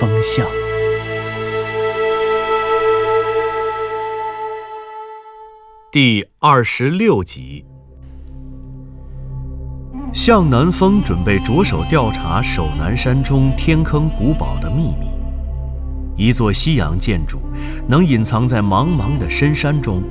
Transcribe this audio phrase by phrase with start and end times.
[0.00, 0.46] 风向》
[5.92, 7.66] 第二十六集。
[10.10, 15.10] 向南风准备着手调查守南山中天坑古堡的秘密。
[16.16, 17.38] 一座西洋建筑
[17.86, 20.02] 能隐藏在茫茫的深山中，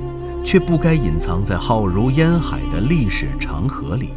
[0.44, 4.10] 却不该隐藏在浩如烟海的历史长河里。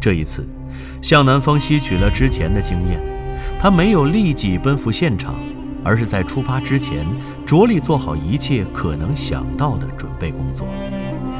[0.00, 0.46] 这一次，
[1.02, 3.02] 向南风吸取了之前的经验，
[3.62, 5.36] 他没有立即奔赴现场，
[5.84, 7.06] 而是在出发之前
[7.46, 10.66] 着力做好一切可能想到的准备工作。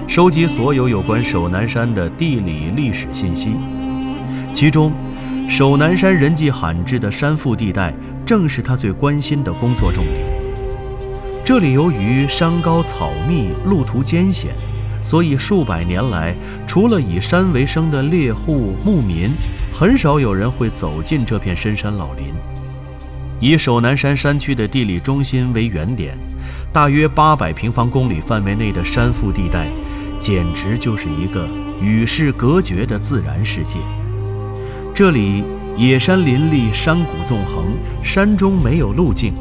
[0.07, 3.55] 收集所有有关首南山的地理历史信息，
[4.53, 4.93] 其中，
[5.49, 7.93] 首南山人迹罕至的山腹地带
[8.25, 10.25] 正是他最关心的工作重点。
[11.45, 14.53] 这里由于山高草密，路途艰险，
[15.03, 16.37] 所以数百年来，
[16.69, 19.33] 除了以山为生的猎户牧民，
[19.83, 22.27] 很少有人会走进这片深山老林。
[23.41, 26.17] 以首南山山区的地理中心为原点，
[26.73, 29.67] 大约八百平方公里范围内的山腹地带。
[30.21, 31.49] 简直就是一个
[31.81, 33.77] 与世隔绝的自然世界。
[34.95, 35.43] 这里
[35.77, 37.73] 野山林立，山谷纵横，
[38.05, 39.35] 山中没有路径，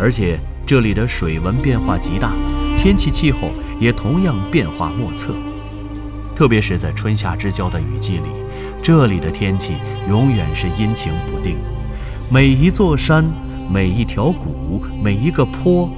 [0.00, 2.32] 而且这里的水文变化极大，
[2.78, 5.34] 天气气候也同样变化莫测。
[6.34, 8.28] 特别是在春夏之交的雨季里，
[8.82, 9.76] 这里的天气
[10.08, 11.56] 永远是阴晴不定。
[12.30, 13.24] 每一座山，
[13.70, 15.88] 每一条谷，每一个坡，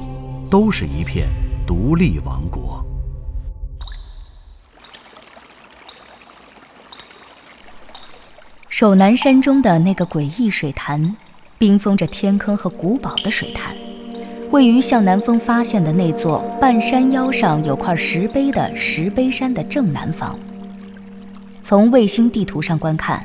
[0.51, 1.29] 都是一片
[1.67, 2.85] 独立王国。
[8.69, 11.17] 守南山中的那个诡异水潭，
[11.57, 13.75] 冰封着天坑和古堡的水潭，
[14.51, 20.39] 位于向南峰发现的那座半山腰上有块石碑的石碑山的正南方。
[21.63, 23.25] 从卫星地图上观看，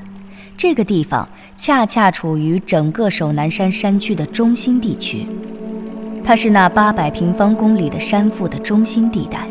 [0.58, 1.28] 这个地方
[1.58, 5.28] 恰恰处于整个守南山山区的中心地区，
[6.24, 9.48] 它是那八百平方公里的山腹的中心地带。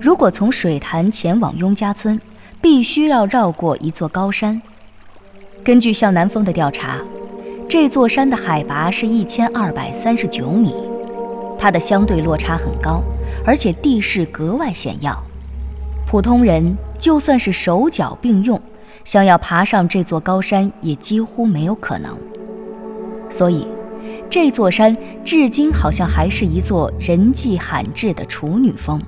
[0.00, 2.20] 如果从水潭前往雍家村，
[2.60, 4.60] 必须要绕过一座高山。
[5.64, 6.98] 根据向南峰的调查，
[7.68, 10.74] 这座山的海拔是一千二百三十九米，
[11.58, 13.02] 它的相对落差很高，
[13.44, 15.16] 而且地势格外险要。
[16.06, 18.60] 普通人就算是手脚并用，
[19.04, 22.16] 想要爬上这座高山也几乎没有可能。
[23.28, 23.66] 所以，
[24.30, 29.00] 这座山至今好像还是一座人迹罕至的处女峰。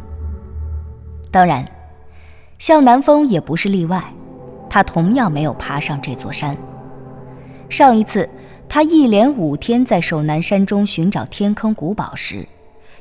[1.31, 1.65] 当然，
[2.59, 4.03] 向南峰也不是例外。
[4.69, 6.57] 他同样没有爬上这座山。
[7.69, 8.29] 上一次，
[8.69, 12.47] 他一连五天在守南山中寻找天坑古堡时，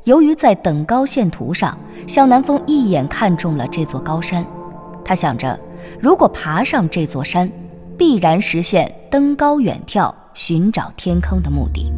[0.03, 1.77] 由于在等高线图上，
[2.07, 4.45] 向南风一眼看中了这座高山。
[5.03, 5.59] 他想着，
[5.99, 7.49] 如果爬上这座山，
[7.97, 11.91] 必然实现登高远眺寻找天坑的目的，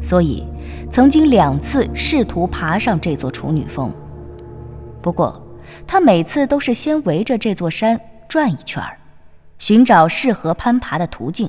[0.00, 0.44] 所以
[0.90, 3.92] 曾经两次试图爬上这座处女峰。
[5.02, 5.42] 不过，
[5.86, 8.00] 他每次都是先围着这座山。
[8.28, 8.98] 转一圈儿，
[9.58, 11.48] 寻找适合攀爬的途径，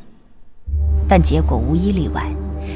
[1.10, 2.24] 但结果无一例外，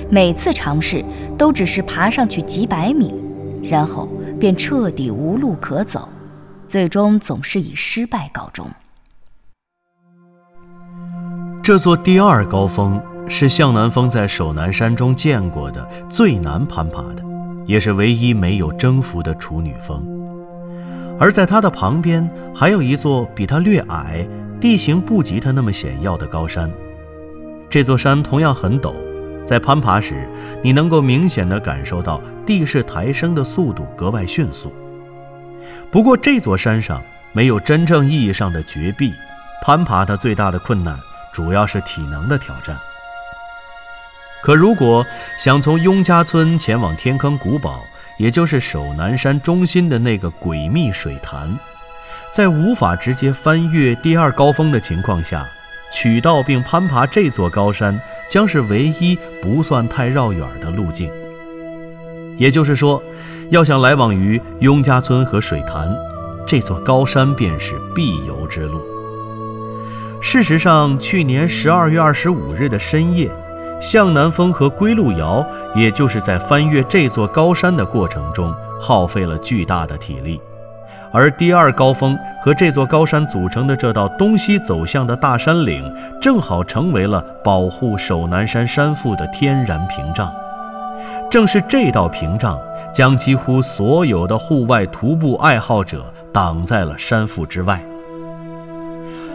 [0.10, 1.06] 每次尝试
[1.38, 3.14] 都只是爬上去几百米，
[3.62, 6.10] 然后便彻底无路可走，
[6.68, 8.68] 最终总是以失败告终。
[11.62, 17.24] 这座第二高峰是向南峰在首南山中见过的最难攀爬的，
[17.68, 20.04] 也是唯一没有征服的处女峰。
[21.20, 24.28] 而在它的旁边，还有一座比它略矮、
[24.60, 26.70] 地形不及它那么险要的高山。
[27.74, 28.94] 这座山同样很陡，
[29.44, 30.30] 在攀爬时，
[30.62, 34.72] 你能够明显地感受到地势抬升的速度格外迅速。
[35.90, 39.12] 不过，这座山上没有真正意义上的绝壁，
[39.64, 40.96] 攀爬它最大的困难
[41.34, 42.78] 主要是体能的挑战。
[44.44, 45.04] 可如果
[45.40, 47.82] 想从雍家村前往天坑古堡，
[48.20, 51.52] 也就是守南山中心的那个诡秘水潭，
[52.32, 55.44] 在无法直接翻越第二高峰的情况下，
[55.94, 57.98] 取道并攀爬这座高山
[58.30, 61.10] 将是唯一不算太绕远的路径。
[62.36, 63.02] 也就是说，
[63.52, 65.96] 要想来往于雍家村和水潭，
[66.48, 68.82] 这座高山便是必由之路。
[70.20, 73.30] 事实上，去年十二月二十五日的深夜，
[73.80, 75.46] 向南风和归路遥，
[75.76, 78.52] 也就是在翻越这座高山的过程中，
[78.82, 80.42] 耗费了巨大的体力。
[81.14, 90.34] 而第二高峰和这座高山组成的这道东西走向的大山岭，正好成为了保护首南山山腹的天然屏障。
[91.30, 92.60] 正是这道屏障，
[92.92, 97.80] 将几乎所有的户外徒步爱好者挡在了山腹之外。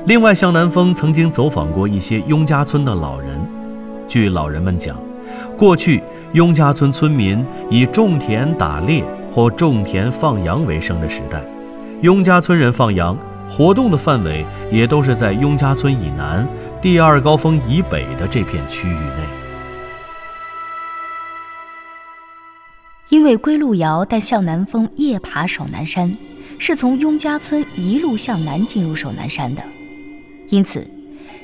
[0.05, 3.41] 另外，向南风曾经走访过一些雍家村的老人，
[4.09, 4.97] 据老人们讲，
[5.57, 6.03] 过去
[6.33, 11.41] 雍家村村民以种田、打猎或种田放羊为生的时代。
[12.01, 13.19] 雍家村人放羊
[13.51, 16.47] 活动的范围也都是在雍家村以南、
[16.81, 19.25] 第二高峰以北的这片区域内。
[23.09, 26.17] 因为归路遥带向南风夜爬首南山，
[26.57, 29.63] 是从雍家村一路向南进入首南山的，
[30.51, 30.89] 因此，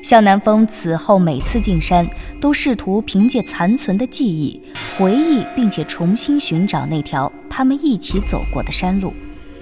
[0.04, 2.06] 向南风此后每次进山
[2.40, 4.62] 都试图凭借残存的记忆
[4.96, 9.12] 回忆，并且重新寻找那条他们一起走过的山路。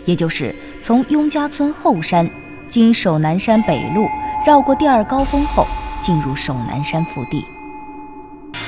[0.04, 2.28] 也就是从雍家村后山
[2.68, 4.08] 经首南山北路
[4.46, 5.66] 绕过第二高峰后
[6.00, 7.44] 进入首南山腹地。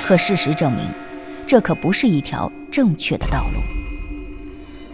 [0.05, 0.89] 可事实证明，
[1.45, 3.59] 这可不是一条正确的道路。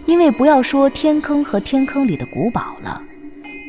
[0.06, 3.00] 因为不要说天坑和天坑里的古堡了，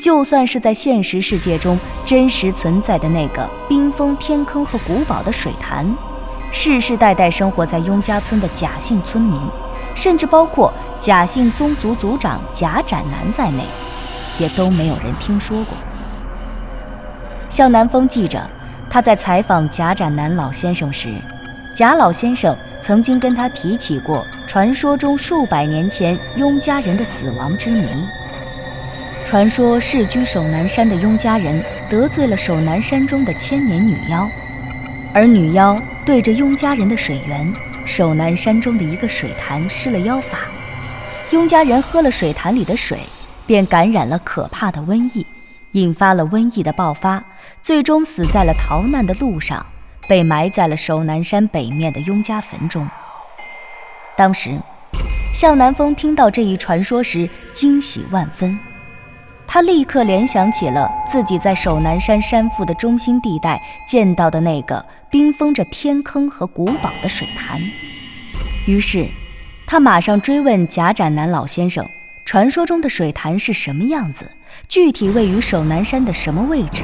[0.02, 5.86] 就算是在现实世界中真实存在的那个冰封天坑和古堡的水潭，
[6.52, 9.40] 世世代代生活在雍家村的贾姓村民。
[9.95, 13.63] 甚至包括贾姓宗族族长贾展南在内，
[14.40, 15.75] 也都没有人听说过。
[17.50, 18.42] 向南风记着，
[18.90, 21.10] 他在采访贾展南老先生时，
[21.75, 27.88] 贾老先生曾经跟他提起过传说中数百年前雍家人的死亡之谜。
[29.24, 34.28] 传说世居守南山的雍家人得罪了守南山中的千年女妖，
[35.13, 37.54] 而女妖对着雍家人的水源。
[37.86, 40.40] 守南山中的一个水潭施了妖法，
[41.32, 42.98] 雍家人喝了水潭里的水，
[43.46, 45.26] 便感染了可怕的瘟疫，
[45.72, 47.24] 引发了瘟疫的爆发，
[47.62, 49.66] 最终死在了逃难的路上，
[50.08, 52.88] 被埋在了守南山北面的雍家坟中。
[54.16, 54.58] 当时，
[55.34, 58.58] 向南风听到这一传说时惊喜万分，
[59.48, 64.84] 他立刻联想起了自己在守南山山腹的中心地带见到的那个。
[65.12, 67.62] 冰封着天坑和古堡的水潭，
[68.66, 69.06] 于是
[69.68, 71.88] 他马上追问贾展南老先生
[72.25, 74.31] ：“传说中的水潭是什么样子？
[74.68, 76.84] 具体位于守南山的什么位置？”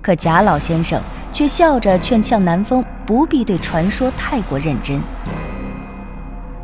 [0.00, 0.98] 可贾老先生
[1.30, 4.98] 却笑着劝向南风不必对传说太过认真。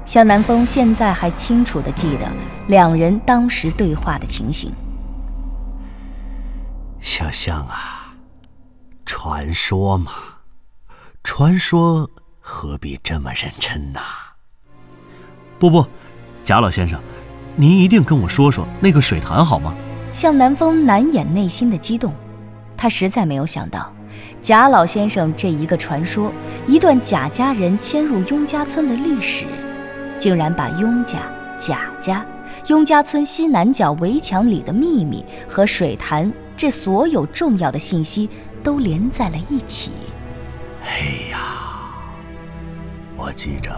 [0.05, 2.27] 向南风现在还清楚的记得
[2.69, 4.73] 两人当时对话的情形。
[7.01, 7.99] 小象啊。
[9.05, 10.13] 传说嘛，
[11.23, 12.09] 传说
[12.41, 14.01] 何必这么认真呐？
[15.59, 15.85] 不不，
[16.43, 16.99] 贾老先生，
[17.57, 19.75] 您一定跟我说说那个水潭好吗？
[20.13, 22.15] 向南风难掩内心的激动，
[22.77, 23.93] 他实在没有想到，
[24.41, 26.33] 贾老先生这一个传说，
[26.67, 29.47] 一段贾家人迁入雍家村的历史，
[30.23, 31.19] 竟然把雍家、
[31.59, 32.25] 贾家、
[32.69, 38.31] 雍家村西南角围墙里的秘密和水潭这所有重要的信息。
[38.63, 39.91] 都连在了一起。
[40.85, 41.91] 哎呀，
[43.17, 43.73] 我记着，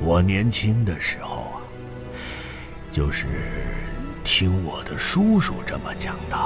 [0.00, 1.60] 我年轻的时候啊，
[2.90, 3.26] 就是
[4.24, 6.36] 听我的叔叔这么讲的。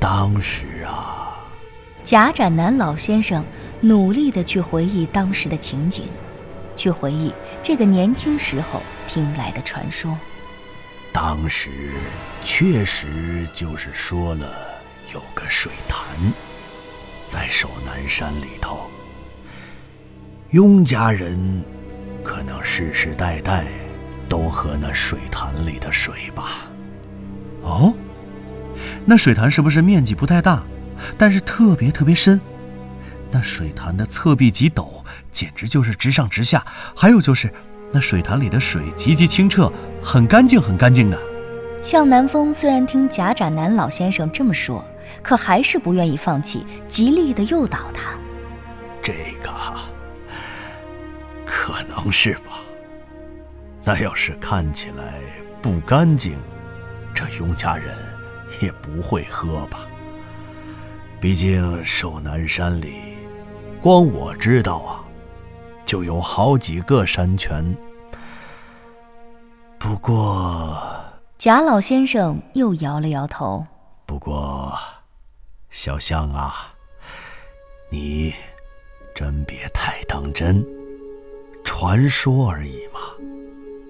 [0.00, 1.38] 当时啊，
[2.02, 3.44] 贾展南老先生
[3.80, 6.08] 努力的去回忆当时的情景，
[6.76, 10.16] 去回忆这个年轻时候听来的传说。
[11.12, 11.70] 当时
[12.44, 14.46] 确实就是说了。
[15.12, 16.06] 有个水潭，
[17.26, 18.88] 在守南山里头。
[20.50, 21.64] 雍家人
[22.22, 23.64] 可能世世代代
[24.28, 26.70] 都喝那水潭里的水吧？
[27.62, 27.92] 哦，
[29.04, 30.62] 那水潭是不是面积不太大，
[31.18, 32.40] 但是特别特别深？
[33.30, 36.64] 那水潭的侧壁极陡，简直就是直上直下。
[36.96, 37.52] 还有就是，
[37.92, 39.72] 那水潭里的水极其清澈，
[40.02, 41.18] 很干净，很干净的。
[41.82, 44.84] 向南风虽然听贾展南老先生这么说。
[45.22, 48.14] 可还是不愿意放弃，极力的诱导他。
[49.02, 49.50] 这个
[51.44, 52.60] 可能是吧。
[53.84, 55.14] 那要是看起来
[55.60, 56.38] 不干净，
[57.12, 57.92] 这雍家人
[58.60, 59.80] 也不会喝吧。
[61.20, 63.09] 毕竟守南山里，
[63.82, 65.02] 光我知道啊，
[65.86, 67.74] 就有好几个山泉。
[69.78, 70.76] 不过，
[71.38, 73.66] 贾老先生又摇了摇头。
[74.06, 74.72] 不过。
[75.70, 76.74] 小象啊，
[77.90, 78.34] 你
[79.14, 80.66] 真别太当真，
[81.62, 83.00] 传说而已嘛。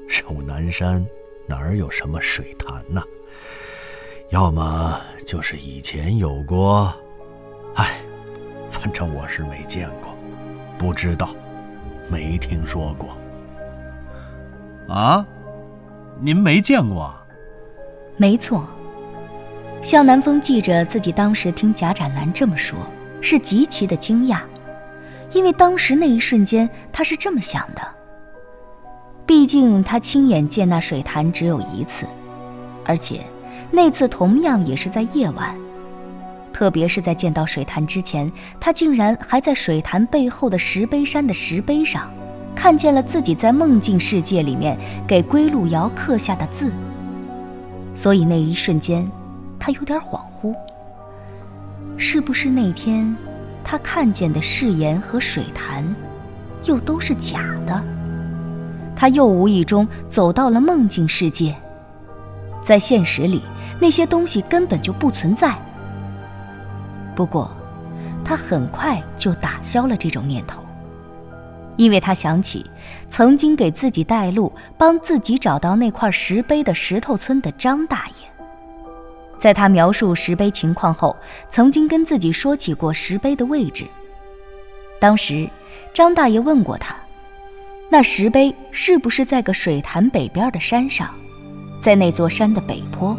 [0.07, 1.05] 守南山
[1.47, 3.03] 哪儿有什么水潭呐？
[4.29, 6.95] 要么就是以前有过，
[7.75, 7.99] 哎，
[8.81, 10.17] 反正我是没见过，
[10.79, 11.29] 不知道，
[12.09, 13.11] 没听说过。
[14.89, 15.25] 啊，
[16.19, 17.15] 您没见过？
[18.17, 18.67] 没错。
[19.83, 22.79] 向南风记着自己当时听贾展南这么说，
[23.21, 24.41] 是极其的惊讶，
[25.33, 27.83] 因为当时那一瞬间他是这么想的。
[29.27, 32.07] 毕竟他亲眼见那水潭只有一次，
[32.87, 33.21] 而且
[33.71, 35.55] 那次同样也是在夜晚。
[36.61, 42.11] 特别是在见到水潭之前，他竟然还在水潭背后的石碑山的石碑上，
[42.55, 46.71] 看见了自己在梦境世界里面给归路遥刻下的字。
[47.95, 49.11] 所以那一瞬间。
[49.59, 50.55] 他有点恍惚，
[51.97, 53.17] 是不是那天
[53.65, 55.83] 他看见的誓言和水潭，
[56.65, 57.83] 又都是假的？
[58.95, 61.55] 他又无意中走到了梦境世界，
[62.63, 63.41] 在现实里
[63.81, 65.59] 那些东西根本就不存在。
[67.21, 67.55] 不过，
[68.25, 70.63] 他很快就打消了这种念头，
[71.77, 72.65] 因为他想起
[73.11, 78.27] 曾经给自己带路、帮自己找到那块石碑的石头村的张大爷。
[79.39, 81.15] 在他描述石碑情况后，
[81.51, 83.85] 曾经跟自己说起过石碑的位置。
[84.99, 85.47] 当时，
[85.93, 86.97] 张大爷问过他，
[87.91, 91.15] 那石碑是不是在个水潭北边的山上，
[91.83, 93.15] 在那座山的北坡？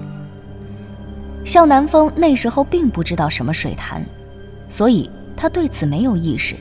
[1.45, 4.03] 向南风那时候并不知道什么水潭，
[4.69, 6.55] 所以他对此没有意识，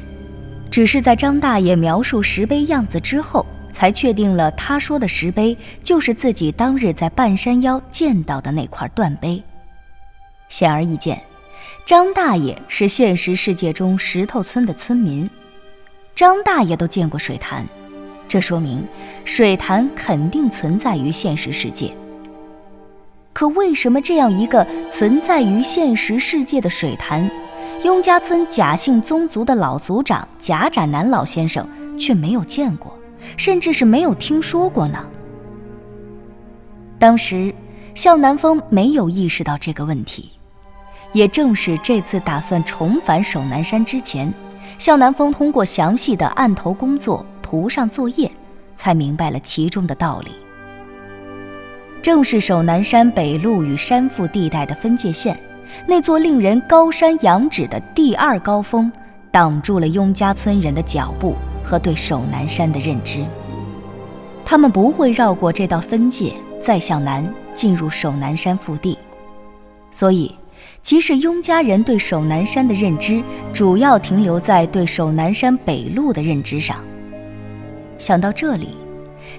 [0.71, 3.45] 只是在张大爷描述石碑样子之后。
[3.73, 9.43] 才确定了，他说的石碑就是自己当日在半山腰见到的那块断碑。
[10.51, 11.23] 显而易见，
[11.87, 15.31] 张大爷是现实世界中石头村的村民。
[16.15, 17.65] 张大爷都见过水潭，
[18.29, 18.85] 这说明
[19.25, 21.95] 水潭肯定存在于现实世界。
[23.33, 27.31] 可为什么这样一个存在于现实世界的水潭，
[27.85, 31.67] 雍家村贾姓宗族的老族长贾展南老先生
[31.99, 32.97] 却没有见过？
[33.37, 35.05] 甚至是没有听说过呢。
[36.99, 37.55] 当时，
[37.95, 40.31] 向南风没有意识到这个问题，
[41.13, 44.33] 也正是这次打算重返守南山之前，
[44.79, 48.31] 向南风通过详细的案头工作、图上作业，
[48.77, 50.31] 才明白了其中的道理。
[52.03, 55.39] 正是守南山北路与山腹地带的分界线，
[55.87, 58.91] 那座令人高山仰止的第二高峰，
[59.31, 61.35] 挡住了雍家村人的脚步。
[61.63, 63.25] 和对守南山的认知，
[64.45, 68.99] 他们不会绕过这道分界，再向南进入守南山腹地。
[69.93, 70.35] 所以，
[70.83, 76.79] 即使雍家人对守南山的认知主要停留在对守南山北路的认知上。
[77.99, 78.71] 想到这里，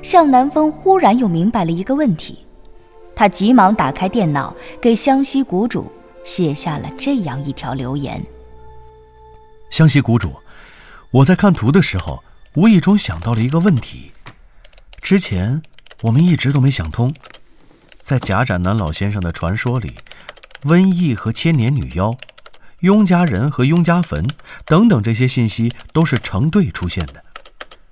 [0.02, 2.40] 向南风忽然又明白了一个问题，
[3.16, 5.92] 他急忙打开电脑，给湘西谷主
[6.24, 8.24] 写下了这样一条留言：
[9.70, 10.34] 湘西谷主。
[11.12, 12.24] 我在看图的时候，
[12.56, 14.12] 无意中想到了一个问题，
[15.02, 15.62] 之前
[16.02, 17.14] 我们一直都没想通。
[18.02, 19.96] 在贾展南老先生的传说里，
[20.64, 22.16] 瘟疫和千年女妖、
[22.80, 24.26] 雍家人和雍家坟
[24.66, 27.24] 等等这些信息都是成对出现的，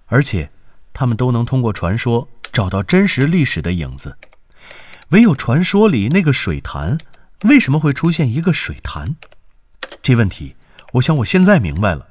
[0.07, 0.49] 而且
[0.93, 4.17] 他们都能通过传说找到真实历史的影子。
[5.09, 6.99] 唯有传说里那个水潭，
[7.45, 9.15] 为什么会出现一个水潭？
[10.03, 10.55] 这问题，
[10.93, 12.09] 我想我现在明白了。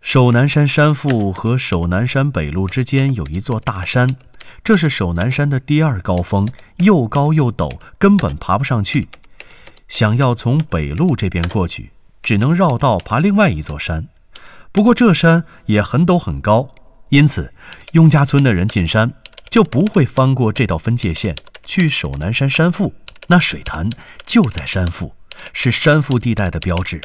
[0.00, 4.16] 守南山山腹和守南山北路之间有一座大山，
[4.62, 9.08] 这是守南山的第二高峰，又高又陡，根本爬不上去。
[9.88, 11.90] 想要从北路这边过去，
[12.22, 14.06] 只能绕道爬另外一座山。
[14.70, 16.74] 不过这山也很陡很高，
[17.08, 17.52] 因此
[17.92, 19.14] 雍家村的人进山
[19.50, 22.94] 就不会翻过这道分界线去守南山山腹。
[23.28, 23.88] 那水潭
[24.26, 25.14] 就在山腹，
[25.52, 27.00] 是山腹地带的标志。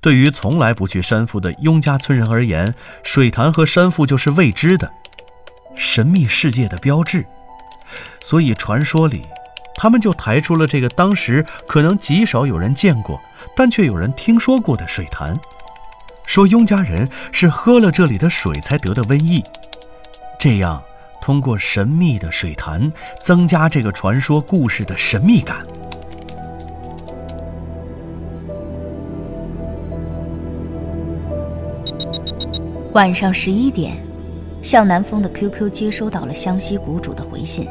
[0.00, 4.90] 对于从来不去山腹的雍家村人而言，水潭和山腹就是未知的
[5.74, 7.26] 神秘世界的标志，
[8.20, 9.22] 所以传说里，
[9.74, 13.20] 他们就抬出了这个当时可能极少有人见过，
[13.56, 15.38] 但却有人听说过的水潭，
[16.26, 19.42] 说雍家人是喝了这里的水才得的瘟疫，
[20.38, 20.82] 这样
[21.24, 25.66] 通过神秘的水潭增加这个传说故事的神秘感。
[32.92, 33.96] 晚上十一点，
[34.60, 37.66] 向南风的 QQ 接收到了湘西谷主的回信。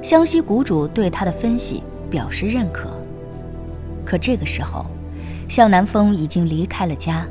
[0.00, 2.88] 湘西谷主对他的分析表示认可。
[4.06, 4.86] 可这个时候，
[5.50, 7.26] 向南风已经离开了家。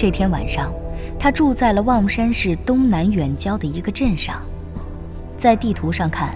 [0.00, 0.72] 这天晚上，
[1.18, 4.40] 他住在了望山市东南远郊的一个镇上。
[5.36, 6.34] 在地图上看，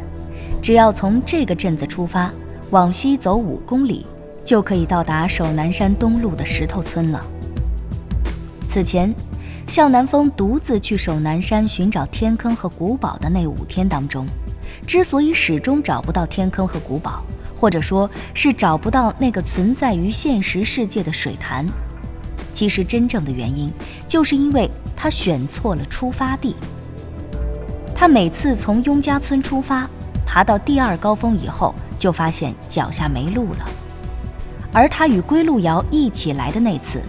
[0.60, 2.30] 只要从这个镇子出发，
[2.68, 4.04] 往西走五公里，
[4.44, 7.24] 就可以到达守南山东路的石头村了。
[8.68, 9.10] 此前，
[9.66, 14.26] 向南风独自去守南山寻找天坑和古堡的那五天当中，
[14.86, 17.24] 之所以始终找不到天坑和古堡，
[17.56, 21.64] 或者说是找不到那个存在于现实世界的水潭，
[22.54, 23.70] 其实真正的原因，
[24.08, 26.54] 就是因为他选错了出发地。
[27.94, 29.88] 他每次从雍家村出发，
[30.24, 33.68] 爬到第二高峰以后，就发现脚下没路了。
[34.72, 37.02] 而他与归路遥一起来的那次，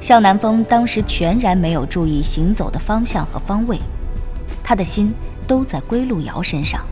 [0.00, 3.78] 向南风当时全然没有注意行走的方向和方位，
[4.62, 5.12] 他的心
[5.46, 6.82] 都在归路遥身上。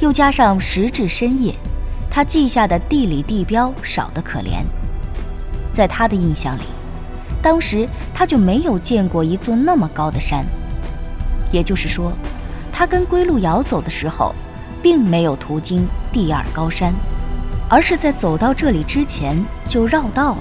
[0.00, 1.54] 又加上时至深夜，
[2.10, 4.64] 他记下的地理地标少得可怜。
[5.72, 6.62] 在他的印象里，
[7.42, 10.44] 当时他就没有见过一座那么高的山，
[11.50, 12.12] 也就是说。
[12.72, 14.34] 他跟归路遥走的时候，
[14.80, 16.94] 并没有途经第二高山，
[17.68, 19.36] 而是在走到这里之前
[19.68, 20.38] 就绕道了。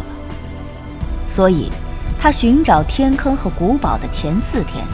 [1.27, 1.69] 所以，
[2.17, 4.85] 他寻找天坑和古堡的前四天，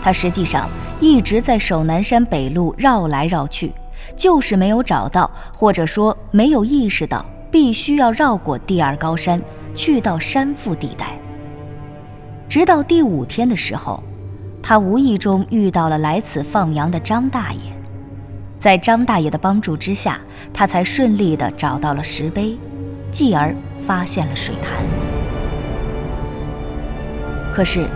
[0.00, 0.66] 他实际上
[0.98, 3.74] 一直在守南山北路绕来绕去，
[4.16, 9.42] 就是没有找到，或者说没有意识到必须要绕过第二高山，
[9.74, 11.18] 去到山腹地带。
[12.48, 14.02] 直到第五天的时候。
[14.60, 17.60] 他无意中遇到了来此放羊的张大爷，
[18.58, 20.18] 在张大爷的帮助之下，
[20.52, 22.58] 他才顺利地找到了石碑，
[23.10, 24.84] 继而发现了水潭。
[27.54, 27.88] 可是，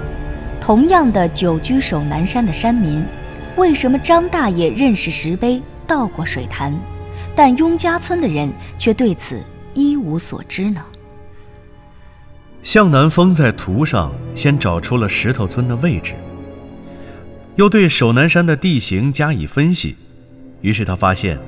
[0.61, 3.05] 同样的久居守南山的山民，
[3.57, 6.73] 为什么张大爷认识石碑、到过水潭，
[7.35, 9.43] 但雍家村的人却对此
[9.75, 10.83] 一无所知呢？
[12.63, 16.15] 向南风在图上先找出了石头村的位置。
[17.57, 19.97] 又对守南山的地形加以分析，
[20.61, 21.39] 于是他发现，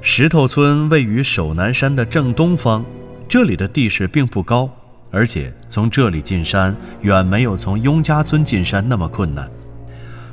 [0.00, 2.84] 石头村位于守南山的正东方，
[3.28, 4.70] 这里的地势并不高，
[5.10, 9.50] 而且从这里进山远没有从雍家村进山那么困难。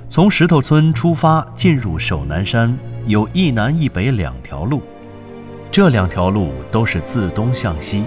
[0.08, 4.84] 从石头村出发进入守南山有一南一北两条路，
[5.72, 8.04] 这两条路都是自东向西，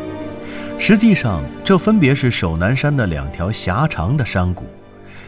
[0.79, 4.65] 实际上这分别是守南山的两条狭长的山谷。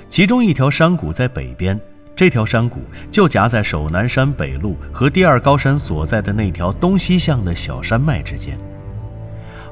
[0.09, 1.79] 其中一条山谷在北边，
[2.15, 8.57] 这条山谷就夹在守南山北路和第二高山所在的那条东西向的小山脉之间。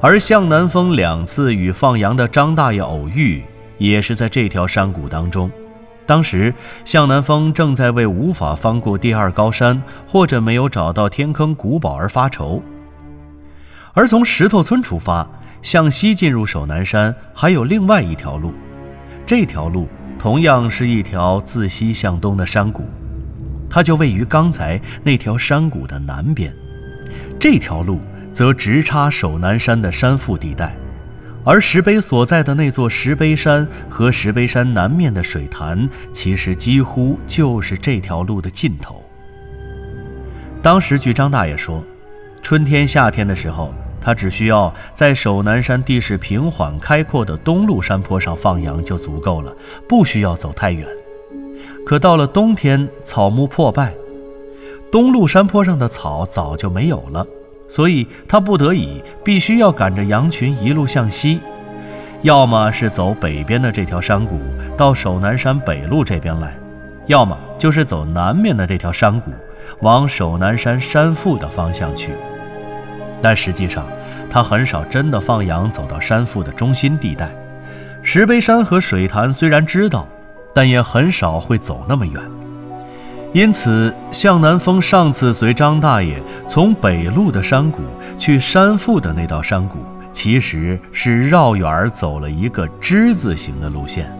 [0.00, 3.42] 而向南风两次与放羊的张大爷偶遇，
[3.78, 5.50] 也是在这条山谷当中。
[6.06, 6.52] 当时
[6.84, 12.62] 向南风正在为无法翻过第二高山或者没有找到天坑古堡而发愁。
[13.92, 15.28] 而从石头村出发
[15.62, 18.52] 向西进入守南山，还有另外一条路，
[19.26, 19.88] 这条路。
[20.18, 22.82] 同样是一条自西向东的山谷，
[23.70, 26.52] 它就位于刚才那条山谷的南边。
[27.38, 28.00] 这条路
[28.32, 30.74] 则直插守南山的山腹地带，
[31.44, 39.00] 而石碑所在的那座石碑山和石碑山南面的水潭，其实几乎就是这条路的尽头。
[40.60, 41.80] 当时据张大爷说，
[42.42, 43.72] 春天、夏天的时候。
[44.08, 49.54] 他只需要在守南山地势平缓开阔的东路山坡上放羊就足够了，
[49.86, 50.88] 不需要走太远。
[51.84, 53.92] 可到了冬天，草木破败，
[54.90, 57.26] 东路山坡上的草早就没有了，
[57.68, 61.40] 所以他不得已必须要赶着羊群一路向西，
[62.22, 64.40] 要么是走北边的这条山谷
[64.74, 66.58] 到守南山北路这边来，
[67.08, 69.30] 要么就是走南面的这条山谷
[69.80, 72.12] 往守南山山腹的方向去。
[73.20, 73.84] 但实际上，
[74.30, 77.30] 他很少真的放羊走到山腹的中心地带。
[78.02, 80.06] 石碑山和水潭虽然知道，
[80.54, 82.22] 但也很少会走那么远。
[83.34, 87.82] 因此，向南风上次随张大爷从北路的山谷
[88.16, 89.76] 去山腹的那道山谷，
[90.12, 94.10] 其实是绕远儿走了一个之字形的路线。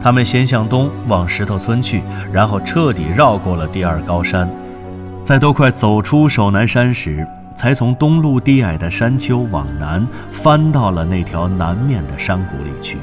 [0.00, 4.48] 他们先向东往石头村去，然后彻底绕过了第二高山，
[5.24, 7.26] 在都快走出守南山时。
[7.58, 12.98] 才从东路低矮的山丘往南翻到了那条南面的山谷里去。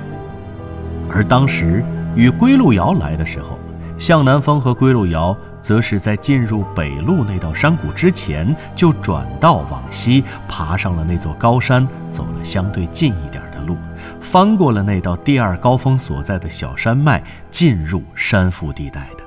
[1.11, 1.83] 而当时
[2.15, 3.59] 与归路遥来的时候，
[3.99, 13.75] 向南风和归路遥则是在进入北路那道山谷之前，就转道往西爬上了那座高山，走了相对近一点的路，
[14.21, 19.23] 翻过了那道第二高峰所在的小山脉，进入山腹地带的。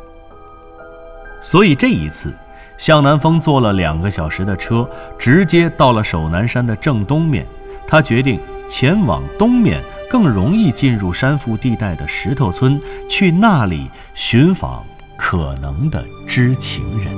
[1.43, 2.33] 所以这一次。
[2.79, 4.89] 向南风坐了两个小时的车，
[5.19, 7.45] 直接到了守南山的正东面。
[7.87, 14.85] 他决定前往东面更容易进入山腹地带的石头村，去那里寻访
[15.17, 17.13] 可能的知情人。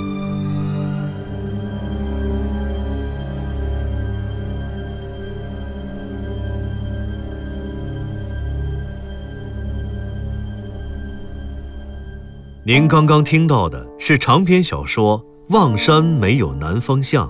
[12.63, 15.21] 您刚刚听到的是长篇小说
[15.51, 17.29] 《望山没有南方向》，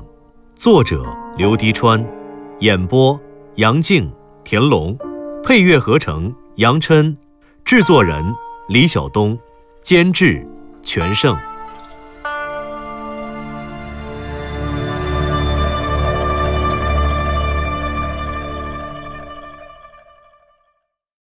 [0.54, 1.02] 作者
[1.38, 2.06] 刘迪川，
[2.58, 3.18] 演播
[3.54, 4.12] 杨静、
[4.44, 4.94] 田龙，
[5.42, 7.16] 配乐合成杨琛，
[7.64, 8.22] 制作人
[8.68, 9.38] 李晓东，
[9.80, 10.46] 监制
[10.82, 11.34] 全胜。